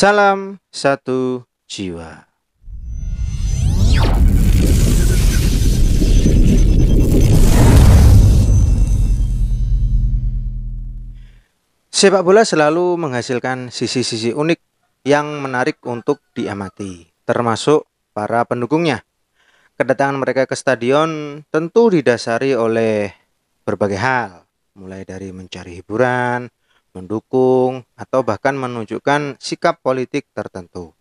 Salam 0.00 0.56
satu 0.72 1.44
jiwa. 1.68 2.24
Sepak 11.92 12.24
bola 12.24 12.48
selalu 12.48 12.96
menghasilkan 12.96 13.68
sisi-sisi 13.68 14.32
unik 14.32 14.60
yang 15.04 15.44
menarik 15.44 15.76
untuk 15.84 16.24
diamati, 16.32 17.04
termasuk 17.28 17.84
para 18.16 18.48
pendukungnya. 18.48 19.04
Kedatangan 19.76 20.16
mereka 20.16 20.48
ke 20.48 20.56
stadion 20.56 21.44
tentu 21.52 21.92
didasari 21.92 22.56
oleh 22.56 23.12
berbagai 23.68 24.00
hal, 24.00 24.48
mulai 24.80 25.04
dari 25.04 25.28
mencari 25.28 25.84
hiburan, 25.84 26.48
mendukung, 26.92 27.86
atau 27.94 28.20
bahkan 28.22 28.54
menunjukkan 28.54 29.38
sikap 29.38 29.80
politik 29.80 30.28
tertentu. 30.34 30.92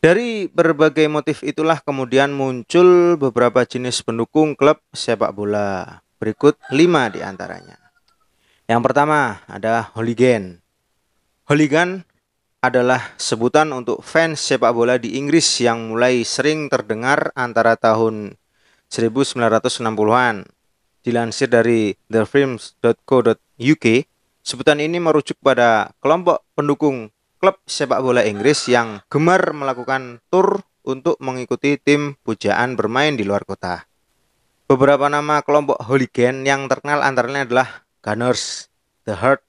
Dari 0.00 0.48
berbagai 0.48 1.04
motif 1.12 1.44
itulah 1.44 1.76
kemudian 1.84 2.32
muncul 2.32 3.20
beberapa 3.20 3.68
jenis 3.68 4.00
pendukung 4.00 4.56
klub 4.56 4.80
sepak 4.96 5.36
bola. 5.36 6.00
Berikut 6.16 6.56
lima 6.72 7.12
di 7.12 7.20
antaranya. 7.20 7.76
Yang 8.64 8.80
pertama 8.80 9.44
ada 9.44 9.92
hooligan. 9.92 10.64
Hooligan 11.44 12.08
adalah 12.64 13.12
sebutan 13.20 13.72
untuk 13.72 14.00
fans 14.00 14.40
sepak 14.40 14.72
bola 14.72 14.96
di 15.00 15.20
Inggris 15.20 15.44
yang 15.60 15.92
mulai 15.92 16.24
sering 16.24 16.72
terdengar 16.72 17.32
antara 17.36 17.76
tahun 17.76 18.40
1960-an. 18.88 20.48
Dilansir 21.00 21.48
dari 21.48 21.96
thefilms.co.uk, 22.12 23.86
sebutan 24.40 24.80
ini 24.80 24.98
merujuk 24.98 25.36
pada 25.40 25.92
kelompok 26.00 26.44
pendukung 26.56 27.12
klub 27.40 27.56
sepak 27.64 28.04
bola 28.04 28.24
Inggris 28.24 28.68
yang 28.68 29.00
gemar 29.08 29.56
melakukan 29.56 30.20
tur 30.28 30.60
untuk 30.84 31.16
mengikuti 31.20 31.80
tim 31.80 32.16
pujaan 32.24 32.76
bermain 32.76 33.16
di 33.16 33.24
luar 33.24 33.44
kota. 33.48 33.88
Beberapa 34.70 35.10
nama 35.10 35.42
kelompok 35.42 35.82
hooligan 35.82 36.46
yang 36.46 36.70
terkenal 36.70 37.02
antaranya 37.02 37.42
adalah 37.42 37.68
Gunners, 38.06 38.70
The 39.02 39.18
Hurt, 39.18 39.42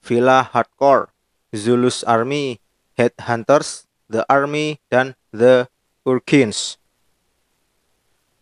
Villa 0.00 0.42
Hardcore, 0.42 1.12
Zulus 1.52 2.00
Army, 2.08 2.56
Headhunters, 2.96 3.84
The 4.08 4.24
Army, 4.32 4.80
dan 4.88 5.14
The 5.30 5.68
Urkins. 6.08 6.80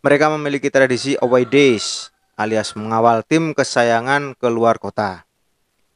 Mereka 0.01 0.33
memiliki 0.33 0.73
tradisi 0.73 1.19
away 1.21 1.45
days 1.45 2.09
alias 2.41 2.73
mengawal 2.73 3.21
tim 3.21 3.53
kesayangan 3.53 4.33
ke 4.33 4.49
luar 4.49 4.81
kota. 4.81 5.29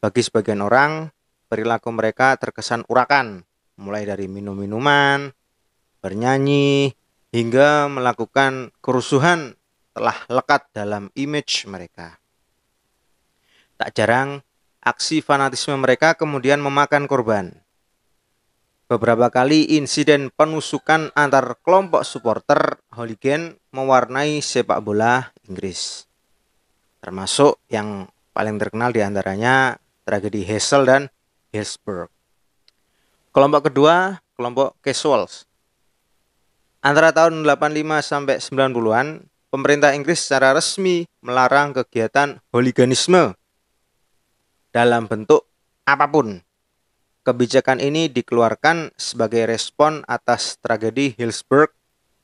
Bagi 0.04 0.20
sebagian 0.20 0.60
orang, 0.60 1.08
perilaku 1.48 1.88
mereka 1.88 2.36
terkesan 2.36 2.84
urakan, 2.92 3.40
mulai 3.80 4.04
dari 4.04 4.28
minum-minuman, 4.28 5.32
bernyanyi, 6.04 6.92
hingga 7.32 7.88
melakukan 7.88 8.68
kerusuhan 8.84 9.56
telah 9.96 10.28
lekat 10.28 10.68
dalam 10.76 11.08
image 11.16 11.64
mereka. 11.64 12.20
Tak 13.80 13.96
jarang, 13.96 14.44
aksi 14.84 15.24
fanatisme 15.24 15.72
mereka 15.80 16.12
kemudian 16.12 16.60
memakan 16.60 17.08
korban. 17.08 17.56
Beberapa 18.84 19.32
kali 19.32 19.80
insiden 19.80 20.28
penusukan 20.28 21.16
antar 21.16 21.56
kelompok 21.64 22.04
supporter 22.04 22.76
hooligan 22.92 23.56
mewarnai 23.72 24.44
sepak 24.44 24.84
bola 24.84 25.32
Inggris. 25.48 26.04
Termasuk 27.00 27.56
yang 27.72 28.12
paling 28.36 28.60
terkenal 28.60 28.92
di 28.92 29.00
antaranya 29.00 29.80
tragedi 30.04 30.44
Hazel 30.44 30.84
dan 30.84 31.02
Hillsborough. 31.50 32.12
Kelompok 33.34 33.72
kedua, 33.72 34.22
kelompok 34.38 34.78
casuals. 34.84 35.48
Antara 36.84 37.10
tahun 37.10 37.42
85 37.42 38.04
sampai 38.04 38.36
90-an, 38.38 39.24
pemerintah 39.48 39.96
Inggris 39.96 40.20
secara 40.20 40.52
resmi 40.52 41.08
melarang 41.24 41.72
kegiatan 41.72 42.38
hooliganisme 42.52 43.32
dalam 44.70 45.08
bentuk 45.08 45.48
apa 45.88 46.04
pun. 46.10 46.44
Kebijakan 47.24 47.80
ini 47.80 48.12
dikeluarkan 48.12 48.92
sebagai 49.00 49.48
respon 49.48 50.04
atas 50.04 50.60
tragedi 50.60 51.16
Hillsborough 51.16 51.72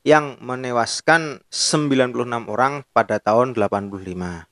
yang 0.05 0.37
menewaskan 0.37 1.41
96 1.49 2.45
orang 2.45 2.85
pada 2.93 3.17
tahun 3.17 3.57
85. 3.57 4.45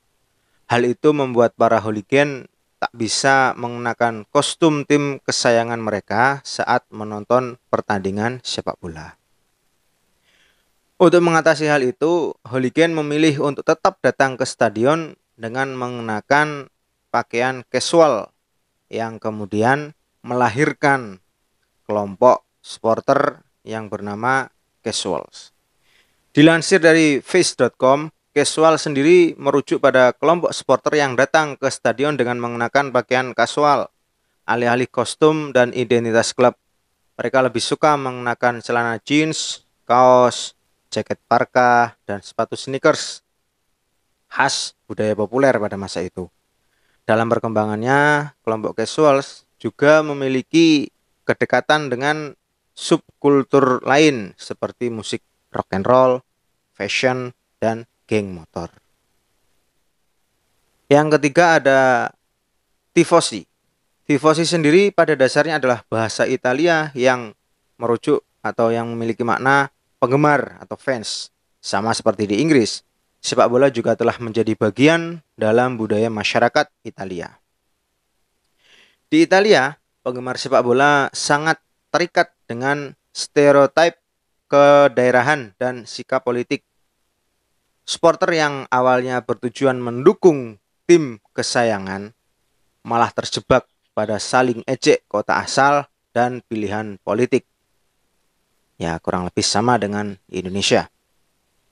Hal 0.69 0.81
itu 0.85 1.09
membuat 1.13 1.53
para 1.53 1.77
hooligan 1.77 2.49
tak 2.79 2.95
bisa 2.95 3.51
mengenakan 3.59 4.23
kostum 4.31 4.87
tim 4.87 5.19
kesayangan 5.27 5.83
mereka 5.83 6.39
saat 6.47 6.87
menonton 6.87 7.59
pertandingan 7.67 8.39
sepak 8.41 8.79
bola. 8.79 9.19
Untuk 10.99 11.23
mengatasi 11.23 11.67
hal 11.67 11.83
itu, 11.83 12.35
hooligan 12.43 12.91
memilih 12.91 13.39
untuk 13.43 13.63
tetap 13.63 14.03
datang 14.03 14.35
ke 14.35 14.43
stadion 14.43 15.15
dengan 15.39 15.71
mengenakan 15.75 16.67
pakaian 17.07 17.63
casual 17.71 18.31
yang 18.91 19.15
kemudian 19.15 19.95
melahirkan 20.23 21.23
kelompok 21.87 22.43
supporter 22.59 23.47
yang 23.63 23.87
bernama 23.87 24.51
casuals. 24.83 25.55
Dilansir 26.35 26.83
dari 26.83 27.23
face.com, 27.23 28.11
casual 28.39 28.79
sendiri 28.79 29.35
merujuk 29.35 29.83
pada 29.83 30.15
kelompok 30.15 30.55
supporter 30.55 30.95
yang 30.95 31.19
datang 31.19 31.59
ke 31.59 31.67
stadion 31.67 32.15
dengan 32.15 32.39
mengenakan 32.39 32.95
pakaian 32.95 33.35
kasual, 33.35 33.91
alih-alih 34.47 34.87
kostum 34.87 35.51
dan 35.51 35.75
identitas 35.75 36.31
klub. 36.31 36.55
Mereka 37.19 37.43
lebih 37.43 37.59
suka 37.59 37.99
mengenakan 37.99 38.63
celana 38.63 38.95
jeans, 39.03 39.67
kaos, 39.83 40.55
jaket 40.87 41.19
parka, 41.27 41.99
dan 42.07 42.23
sepatu 42.23 42.55
sneakers 42.55 43.27
khas 44.29 44.77
budaya 44.85 45.17
populer 45.17 45.57
pada 45.57 45.75
masa 45.75 46.05
itu. 46.05 46.29
Dalam 47.03 47.27
perkembangannya, 47.27 48.31
kelompok 48.45 48.77
casuals 48.77 49.49
juga 49.57 50.05
memiliki 50.05 50.93
kedekatan 51.25 51.89
dengan 51.89 52.37
subkultur 52.77 53.81
lain 53.83 54.37
seperti 54.37 54.93
musik 54.93 55.25
rock 55.49 55.73
and 55.73 55.83
roll, 55.89 56.21
fashion, 56.77 57.33
dan 57.57 57.88
geng 58.09 58.33
motor. 58.33 58.73
Yang 60.89 61.21
ketiga 61.21 61.61
ada 61.61 61.79
tifosi. 62.97 63.45
Tifosi 64.09 64.41
sendiri 64.41 64.89
pada 64.89 65.13
dasarnya 65.13 65.61
adalah 65.61 65.85
bahasa 65.85 66.25
Italia 66.25 66.89
yang 66.97 67.37
merujuk 67.77 68.25
atau 68.41 68.73
yang 68.73 68.89
memiliki 68.89 69.21
makna 69.21 69.69
penggemar 70.01 70.57
atau 70.57 70.73
fans, 70.73 71.29
sama 71.61 71.93
seperti 71.93 72.25
di 72.25 72.41
Inggris 72.41 72.81
sepak 73.19 73.51
bola 73.51 73.67
juga 73.67 73.93
telah 73.99 74.15
menjadi 74.17 74.55
bagian 74.55 75.19
dalam 75.35 75.75
budaya 75.75 76.07
masyarakat 76.07 76.71
Italia. 76.87 77.35
Di 79.11 79.27
Italia, 79.27 79.75
penggemar 80.01 80.39
sepak 80.39 80.63
bola 80.63 81.11
sangat 81.11 81.59
terikat 81.91 82.31
dengan 82.47 82.95
stereotip 83.11 83.99
kedaerahan 84.49 85.53
dan 85.59 85.83
sikap 85.85 86.23
politik. 86.23 86.65
Supporter 87.89 88.29
yang 88.37 88.69
awalnya 88.69 89.17
bertujuan 89.25 89.81
mendukung 89.81 90.61
tim 90.85 91.17
kesayangan 91.33 92.13
malah 92.85 93.09
terjebak 93.09 93.65
pada 93.97 94.21
saling 94.21 94.61
ejek 94.69 95.09
kota 95.09 95.41
asal 95.41 95.89
dan 96.13 96.45
pilihan 96.45 97.01
politik. 97.01 97.49
Ya, 98.77 98.93
kurang 99.01 99.25
lebih 99.25 99.41
sama 99.41 99.81
dengan 99.81 100.21
Indonesia. 100.29 100.93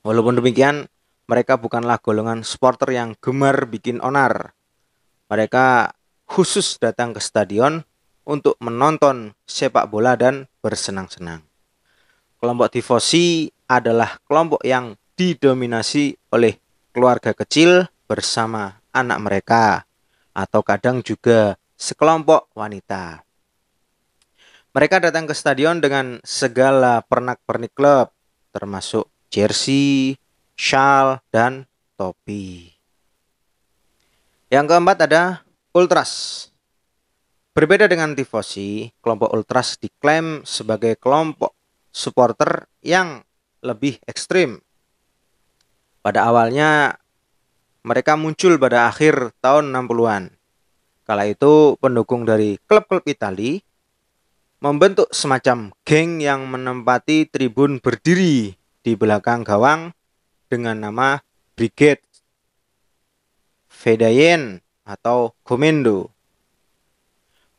Walaupun 0.02 0.42
demikian, 0.42 0.90
mereka 1.30 1.54
bukanlah 1.54 2.02
golongan 2.02 2.42
supporter 2.42 2.98
yang 2.98 3.14
gemar 3.22 3.70
bikin 3.70 4.02
onar. 4.02 4.58
Mereka 5.30 5.94
khusus 6.26 6.82
datang 6.82 7.14
ke 7.14 7.22
stadion 7.22 7.86
untuk 8.26 8.58
menonton 8.58 9.38
sepak 9.46 9.86
bola 9.86 10.18
dan 10.18 10.50
bersenang-senang. 10.66 11.46
Kelompok 12.42 12.74
tifosi 12.74 13.54
adalah 13.70 14.18
kelompok 14.26 14.66
yang 14.66 14.98
didominasi 15.18 16.14
oleh 16.30 16.62
keluarga 16.94 17.34
kecil 17.34 17.90
bersama 18.06 18.78
anak 18.94 19.18
mereka 19.18 19.90
atau 20.32 20.62
kadang 20.62 21.02
juga 21.02 21.58
sekelompok 21.74 22.54
wanita. 22.54 23.26
Mereka 24.78 25.02
datang 25.02 25.26
ke 25.26 25.34
stadion 25.34 25.82
dengan 25.82 26.22
segala 26.22 27.02
pernak-pernik 27.02 27.74
klub, 27.74 28.14
termasuk 28.54 29.10
jersey, 29.34 30.22
shawl, 30.54 31.18
dan 31.34 31.66
topi. 31.98 32.78
Yang 34.54 34.66
keempat 34.70 34.98
ada 35.10 35.42
ultras. 35.74 36.46
Berbeda 37.58 37.90
dengan 37.90 38.14
tifosi, 38.14 38.94
kelompok 39.02 39.34
ultras 39.34 39.82
diklaim 39.82 40.46
sebagai 40.46 40.94
kelompok 41.02 41.58
supporter 41.90 42.70
yang 42.86 43.26
lebih 43.66 43.98
ekstrim. 44.06 44.62
Pada 46.02 46.28
awalnya 46.28 47.00
mereka 47.88 48.20
muncul 48.20 48.60
pada 48.60 48.92
akhir 48.92 49.32
tahun 49.40 49.72
60-an. 49.72 50.36
Kala 51.08 51.24
itu 51.32 51.80
pendukung 51.80 52.28
dari 52.28 52.60
klub-klub 52.68 53.08
Itali 53.08 53.64
membentuk 54.60 55.08
semacam 55.16 55.72
geng 55.88 56.20
yang 56.20 56.44
menempati 56.52 57.32
tribun 57.32 57.80
berdiri 57.80 58.60
di 58.84 58.92
belakang 59.00 59.48
gawang 59.48 59.96
dengan 60.52 60.84
nama 60.84 61.24
Brigade 61.56 62.04
Fedayen 63.72 64.60
atau 64.84 65.32
Komendo. 65.48 66.12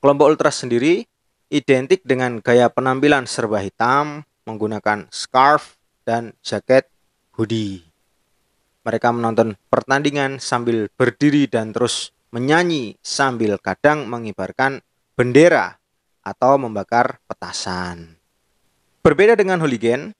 Kelompok 0.04 0.28
Ultras 0.28 0.60
sendiri 0.60 1.08
identik 1.48 2.04
dengan 2.04 2.44
gaya 2.44 2.68
penampilan 2.68 3.24
serba 3.24 3.64
hitam, 3.64 4.28
menggunakan 4.44 5.08
scarf 5.08 5.80
dan 6.04 6.36
jaket 6.44 6.84
hoodie. 7.32 7.87
Mereka 8.86 9.08
menonton 9.10 9.58
pertandingan 9.68 10.38
sambil 10.38 10.90
berdiri 10.94 11.50
dan 11.50 11.74
terus 11.74 12.14
menyanyi 12.30 13.00
sambil 13.00 13.56
kadang 13.58 14.06
mengibarkan 14.06 14.84
bendera 15.16 15.80
atau 16.22 16.60
membakar 16.60 17.18
petasan. 17.24 18.20
Berbeda 19.00 19.32
dengan 19.38 19.62
hooligan, 19.64 20.12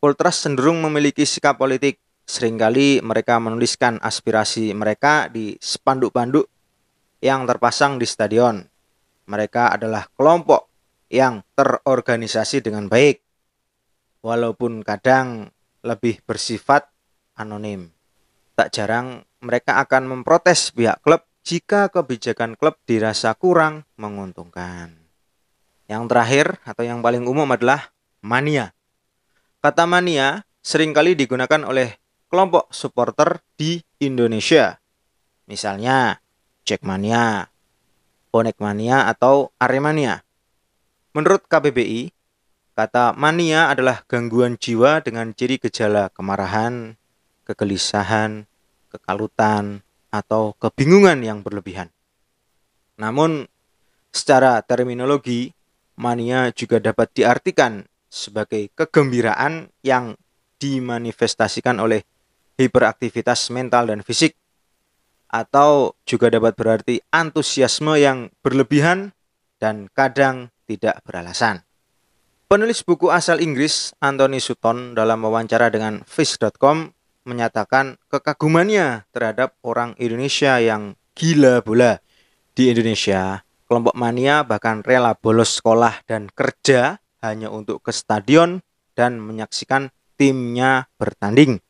Ultras 0.00 0.40
cenderung 0.40 0.80
memiliki 0.80 1.28
sikap 1.28 1.60
politik. 1.60 2.00
Seringkali 2.24 3.02
mereka 3.02 3.42
menuliskan 3.42 3.98
aspirasi 3.98 4.70
mereka 4.70 5.26
di 5.26 5.58
spanduk-panduk 5.58 6.46
yang 7.18 7.42
terpasang 7.42 7.98
di 7.98 8.06
stadion. 8.06 8.62
Mereka 9.26 9.74
adalah 9.74 10.06
kelompok 10.14 10.70
yang 11.10 11.42
terorganisasi 11.58 12.62
dengan 12.62 12.86
baik, 12.86 13.18
walaupun 14.22 14.86
kadang 14.86 15.50
lebih 15.82 16.22
bersifat 16.22 16.86
anonim. 17.40 17.88
Tak 18.52 18.76
jarang 18.76 19.24
mereka 19.40 19.80
akan 19.80 20.04
memprotes 20.04 20.68
pihak 20.76 21.00
klub 21.00 21.24
jika 21.40 21.88
kebijakan 21.88 22.60
klub 22.60 22.76
dirasa 22.84 23.32
kurang 23.32 23.88
menguntungkan. 23.96 24.92
Yang 25.88 26.02
terakhir 26.12 26.46
atau 26.68 26.84
yang 26.84 27.00
paling 27.00 27.24
umum 27.24 27.48
adalah 27.48 27.90
mania. 28.20 28.76
Kata 29.64 29.88
mania 29.88 30.44
sering 30.60 30.92
kali 30.92 31.16
digunakan 31.16 31.64
oleh 31.64 31.96
kelompok 32.28 32.70
supporter 32.70 33.42
di 33.56 33.80
Indonesia. 33.98 34.78
Misalnya 35.50 36.22
Jackmania, 36.62 37.50
Bonek 38.30 38.62
Mania 38.62 39.10
atau 39.10 39.50
Aremania. 39.58 40.22
Menurut 41.10 41.50
KBBI, 41.50 42.14
kata 42.78 43.18
mania 43.18 43.66
adalah 43.66 44.06
gangguan 44.06 44.54
jiwa 44.54 45.02
dengan 45.02 45.34
ciri 45.34 45.58
gejala 45.58 46.14
kemarahan, 46.14 46.99
kegelisahan, 47.50 48.46
kekalutan, 48.94 49.82
atau 50.10 50.54
kebingungan 50.58 51.22
yang 51.22 51.42
berlebihan. 51.42 51.90
Namun, 52.98 53.46
secara 54.10 54.58
terminologi, 54.66 55.54
mania 55.98 56.50
juga 56.54 56.82
dapat 56.82 57.10
diartikan 57.14 57.86
sebagai 58.10 58.74
kegembiraan 58.74 59.70
yang 59.86 60.18
dimanifestasikan 60.60 61.78
oleh 61.78 62.02
hiperaktivitas 62.60 63.48
mental 63.54 63.88
dan 63.88 64.04
fisik 64.04 64.36
atau 65.30 65.94
juga 66.04 66.28
dapat 66.28 66.58
berarti 66.58 66.98
antusiasme 67.14 67.96
yang 67.96 68.28
berlebihan 68.42 69.14
dan 69.62 69.86
kadang 69.94 70.50
tidak 70.66 71.00
beralasan. 71.06 71.62
Penulis 72.50 72.82
buku 72.82 73.14
asal 73.14 73.38
Inggris 73.38 73.94
Anthony 74.02 74.42
Sutton 74.42 74.98
dalam 74.98 75.22
wawancara 75.22 75.70
dengan 75.70 76.02
Fish.com 76.02 76.90
menyatakan 77.24 78.00
kekagumannya 78.08 79.04
terhadap 79.12 79.56
orang 79.60 79.92
Indonesia 80.00 80.56
yang 80.60 80.96
gila 81.14 81.60
bola. 81.60 82.00
Di 82.50 82.72
Indonesia, 82.72 83.40
kelompok 83.70 83.94
mania 83.94 84.42
bahkan 84.42 84.82
rela 84.82 85.14
bolos 85.14 85.60
sekolah 85.60 86.02
dan 86.04 86.28
kerja 86.32 86.98
hanya 87.22 87.48
untuk 87.52 87.84
ke 87.84 87.92
stadion 87.94 88.60
dan 88.98 89.20
menyaksikan 89.22 89.88
timnya 90.18 90.90
bertanding. 90.98 91.62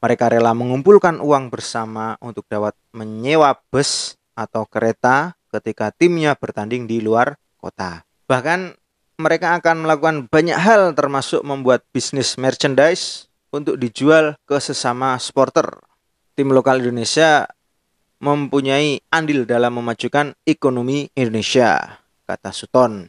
Mereka 0.00 0.32
rela 0.32 0.52
mengumpulkan 0.52 1.20
uang 1.20 1.48
bersama 1.48 2.20
untuk 2.20 2.44
dapat 2.48 2.76
menyewa 2.92 3.56
bus 3.72 4.20
atau 4.36 4.68
kereta 4.68 5.36
ketika 5.48 5.90
timnya 5.92 6.36
bertanding 6.36 6.84
di 6.84 7.00
luar 7.00 7.40
kota. 7.56 8.04
Bahkan 8.28 8.76
mereka 9.16 9.56
akan 9.56 9.86
melakukan 9.86 10.16
banyak 10.26 10.58
hal 10.58 10.92
termasuk 10.92 11.40
membuat 11.46 11.86
bisnis 11.94 12.34
merchandise 12.34 13.30
untuk 13.54 13.78
dijual 13.78 14.34
ke 14.42 14.58
sesama 14.58 15.14
supporter. 15.22 15.78
Tim 16.34 16.50
lokal 16.50 16.82
Indonesia 16.82 17.46
mempunyai 18.18 18.98
andil 19.14 19.46
dalam 19.46 19.78
memajukan 19.78 20.34
ekonomi 20.42 21.06
Indonesia, 21.14 22.02
kata 22.26 22.50
Suton. 22.50 23.06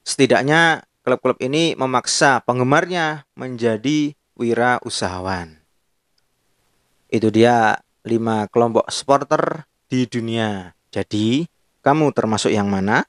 Setidaknya 0.00 0.88
klub-klub 1.04 1.36
ini 1.44 1.76
memaksa 1.76 2.40
penggemarnya 2.48 3.28
menjadi 3.36 4.16
wira 4.32 4.80
usahawan. 4.80 5.60
Itu 7.12 7.28
dia 7.28 7.84
lima 8.08 8.48
kelompok 8.48 8.88
supporter 8.88 9.68
di 9.92 10.08
dunia. 10.08 10.72
Jadi, 10.88 11.44
kamu 11.84 12.16
termasuk 12.16 12.48
yang 12.48 12.72
mana? 12.72 13.04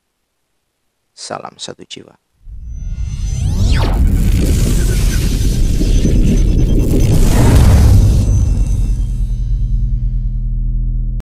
Salam 1.16 1.56
satu 1.56 1.88
jiwa. 1.88 2.29